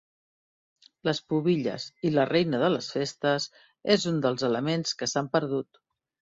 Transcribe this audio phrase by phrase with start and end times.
[1.09, 3.47] Les pubilles i la Reina de les Festes
[3.99, 5.83] és un dels elements que s'han perdut.